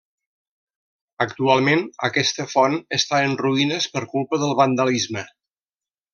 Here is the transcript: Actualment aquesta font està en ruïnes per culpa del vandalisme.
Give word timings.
Actualment 1.25 1.83
aquesta 2.07 2.47
font 2.53 2.79
està 2.99 3.21
en 3.27 3.37
ruïnes 3.43 3.87
per 3.93 4.03
culpa 4.15 4.41
del 4.47 4.57
vandalisme. 4.63 5.27